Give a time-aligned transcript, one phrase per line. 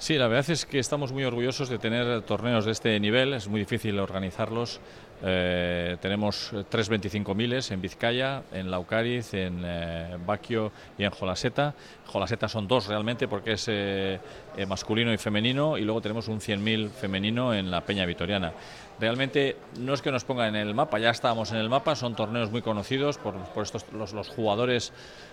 [0.00, 3.48] Sí, la verdad es que estamos muy orgullosos de tener torneos de este nivel, es
[3.48, 4.80] muy difícil organizarlos.
[5.22, 11.74] Eh, tenemos tres 25 miles en Vizcaya, en Laucariz, en eh, Baquio y en Jolaseta.
[12.06, 14.18] Jolaseta son dos realmente porque es eh,
[14.66, 18.52] masculino y femenino y luego tenemos un 100.000 femenino en la Peña Vitoriana.
[18.98, 22.14] Realmente no es que nos pongan en el mapa, ya estábamos en el mapa, son
[22.14, 24.92] torneos muy conocidos por, estos, los, jugadores,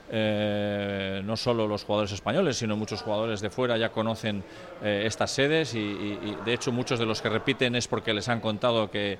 [0.10, 4.42] no solo los jugadores españoles, sino muchos jugadores de fuera ya conocen
[4.84, 8.40] estas sedes y, y de hecho muchos de los que repiten es porque les han
[8.40, 9.18] contado que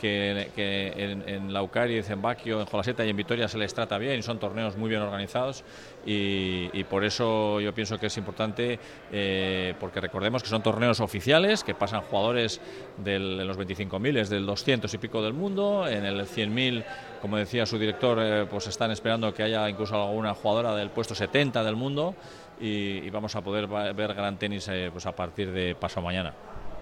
[0.00, 4.18] que, en, en Laucariz, en Baquio, en Jolaseta y en Vitoria se les trata bien
[4.18, 5.64] y son torneos muy bien organizados
[6.06, 8.80] y, por eso yo pienso que es importante
[9.12, 12.60] eh, porque recordemos que son torneos oficiales que pasan jugadores
[12.96, 16.84] del, de los 25.000, del 200 y pico del mundo, en el 100.000
[17.20, 21.14] como decía su director, eh, pues están esperando que haya incluso alguna jugadora del puesto
[21.14, 22.14] 70 del mundo
[22.60, 26.32] y, vamos a poder ver gran tenis eh, pues a partir de paso mañana.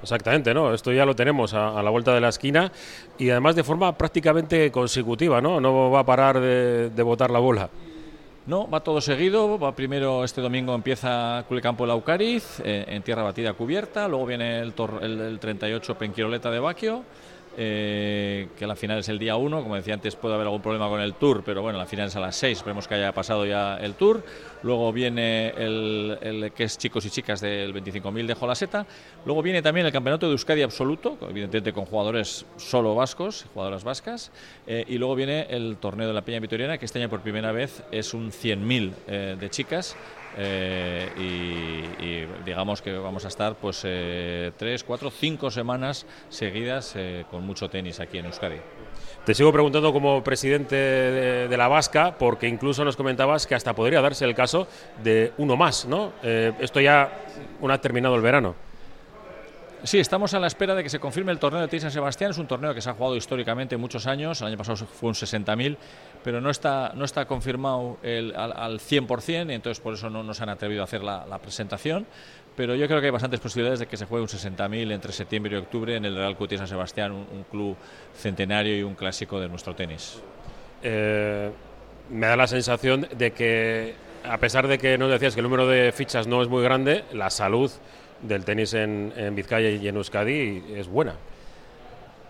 [0.03, 0.73] Exactamente, ¿no?
[0.73, 2.71] Esto ya lo tenemos a, la vuelta de la esquina
[3.19, 5.61] y además de forma prácticamente consecutiva, ¿no?
[5.61, 7.69] No va a parar de, botar la bola.
[8.47, 9.59] No, va todo seguido.
[9.59, 14.09] Va primero este domingo empieza Culecampo Laucariz eh, en tierra batida cubierta.
[14.09, 17.05] Luego viene el, el, 38 Penquiroleta de Baquio
[17.61, 20.89] eh, que la final es el día 1, como decía antes puede haber algún problema
[20.89, 23.45] con el Tour, pero bueno, la final es a las 6, esperemos que haya pasado
[23.45, 24.23] ya el Tour,
[24.63, 28.87] luego viene el, que es chicos y chicas del 25.000 de Jolaseta,
[29.27, 34.31] luego viene también el Campeonato de Euskadi Absoluto, evidentemente con jugadores solo vascos, jugadoras vascas,
[34.69, 37.51] eh, y luego viene el torneo de la Peña Vitoriana, que este año por primera
[37.51, 39.97] vez es un 100.000 eh, de chicas,
[40.41, 47.25] eh, y, digamos que vamos a estar pues eh, tres, cuatro, cinco semanas seguidas eh,
[47.29, 48.59] con mucho tenis aquí en Euskadi.
[49.25, 54.01] Te sigo preguntando como presidente de, la Vasca, porque incluso nos comentabas que hasta podría
[54.01, 54.69] darse el caso
[55.03, 56.13] de uno más, ¿no?
[56.23, 57.11] esto ya
[57.61, 58.68] una ha terminado el verano.
[59.85, 62.33] Sí, estamos a la espera de que se confirme el torneo de tenis San Sebastián.
[62.33, 64.41] Es un torneo que se ha jugado históricamente muchos años.
[64.41, 65.77] El año pasado fue un 60.000,
[66.25, 70.41] pero no está, no está confirmado el, al, 100%, y entonces por eso no nos
[70.41, 72.07] han atrevido a hacer la, presentación.
[72.57, 75.55] Pero yo creo que hay bastantes posibilidades de que se juegue un 60.000 entre septiembre
[75.55, 77.77] y octubre en el Real Cuti San Sebastián, un, club
[78.17, 80.21] centenario y un clásico de nuestro tenis.
[80.83, 81.51] Eh,
[82.11, 85.69] me da la sensación de que, a pesar de que nos decías que el número
[85.69, 87.71] de fichas no es muy grande, la salud
[88.23, 91.15] del tenis en, en Vizcaya y en Euskadi es buena.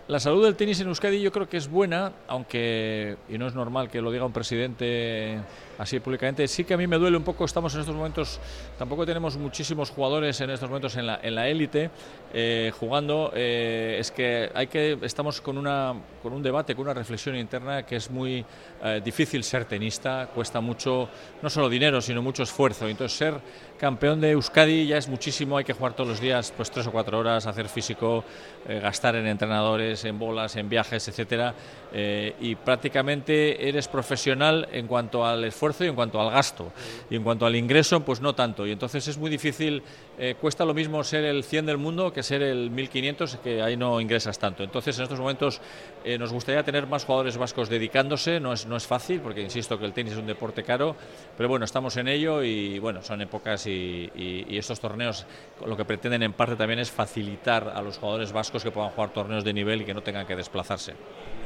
[0.09, 3.55] La salud del tenis en Euskadi yo creo que es buena, aunque, y no es
[3.55, 5.39] normal que lo diga un presidente
[5.77, 8.41] así públicamente, sí que a mí me duele un poco, estamos en estos momentos,
[8.79, 11.91] tampoco tenemos muchísimos jugadores en estos momentos en la en la élite
[12.33, 16.95] eh, jugando, eh, es que hay que, estamos con, una, con un debate, con una
[16.95, 18.45] reflexión interna que es muy
[18.83, 21.09] eh, difícil ser tenista, cuesta mucho,
[21.43, 23.35] no solo dinero, sino mucho esfuerzo, entonces ser
[23.79, 26.93] campeón de Euskadi ya es muchísimo, hay que jugar todos los días pues tres o
[26.93, 28.25] cuatro horas, hacer físico,
[28.67, 31.55] gastar en entrenadores, en bolas, en viajes, etcétera,
[31.93, 36.73] eh, y prácticamente eres profesional en cuanto al esfuerzo y en cuanto al gasto.
[37.11, 38.67] Y en cuanto al ingreso, pues no tanto.
[38.67, 39.83] Y entonces es muy difícil,
[40.19, 43.77] eh, cuesta lo mismo ser el 100 del mundo que ser el 1500, que ahí
[43.77, 44.63] no ingresas tanto.
[44.63, 45.61] Entonces en estos momentos
[46.05, 49.79] eh, nos gustaría tener más jugadores vascos dedicándose, no es, no es fácil, porque insisto
[49.79, 50.97] que el tenis es un deporte caro,
[51.37, 55.27] pero bueno, estamos en ello y bueno, son épocas y, y estos torneos
[55.67, 59.13] lo que pretenden en parte también es facilitar a los jugadores vascos que puedan jugar
[59.13, 60.93] torneos de nivel que no tengan que desplazarse.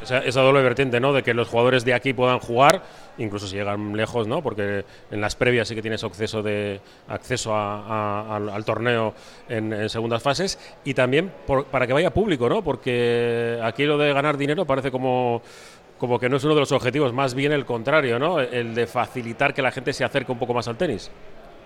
[0.02, 1.12] Esa, esa, doble vertiente, ¿no?
[1.12, 2.82] De que los jugadores de aquí puedan jugar,
[3.18, 4.42] incluso si llegan lejos, ¿no?
[4.42, 9.14] Porque en las previas sí que tienes acceso de acceso al, torneo
[9.48, 11.32] en, segundas fases y también
[11.70, 12.62] para que vaya público, ¿no?
[12.64, 15.40] Porque aquí lo de ganar dinero parece como
[15.98, 18.40] como que no es uno de los objetivos, más bien el contrario, ¿no?
[18.40, 21.12] El de facilitar que la gente se acerque un poco más al tenis.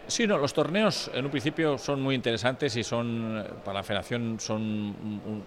[0.08, 4.38] Sí, no, los torneos en un principio son muy interesantes y son para la federación
[4.38, 4.94] son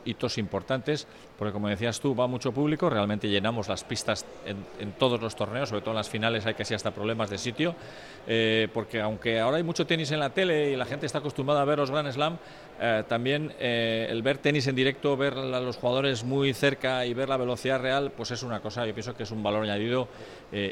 [0.03, 5.21] hitos importantes, porque como decías tú, va mucho público, realmente llenamos las pistas en, todos
[5.21, 7.73] los torneos, sobre todo en las finales hay casi hasta problemas de sitio,
[8.27, 11.61] eh, porque aunque ahora hay mucho tenis en la tele y la gente está acostumbrada
[11.61, 12.37] a ver los Grand Slam,
[12.81, 17.13] eh, también eh, el ver tenis en directo, ver a los jugadores muy cerca y
[17.13, 20.07] ver la velocidad real, pues es una cosa, yo pienso que es un valor añadido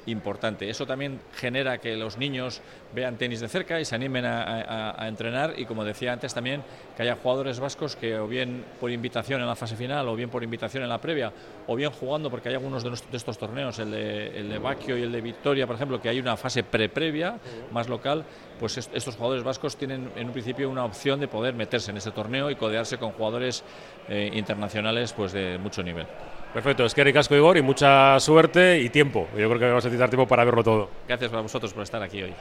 [0.08, 0.68] importante.
[0.68, 2.64] Eso también genera que los niños
[2.96, 6.64] vean tenis de cerca y se animen a, entrenar y como decía antes también
[6.96, 10.30] que haya jugadores vascos que o bien por invitación en la fase final o bien
[10.30, 11.32] por invitación en la previa
[11.68, 15.04] o bien jugando porque hay algunos de, estos torneos, el de, el de Baquio y
[15.04, 17.38] el de Victoria por ejemplo, que hay una fase pre-previa
[17.72, 18.24] más local,
[18.60, 22.12] pues estos jugadores vascos tienen en un principio una opción de poder meterse en ese
[22.12, 23.64] torneo y codearse con jugadores
[24.10, 26.08] eh, internacionales pues de mucho nivel.
[26.54, 29.28] Perfecto, es que ricasco Igor y mucha suerte y tiempo.
[29.38, 30.90] Yo creo que vamos a necesitar tiempo para verlo todo.
[31.08, 32.34] Gracias a vosotros por estar aquí hoy.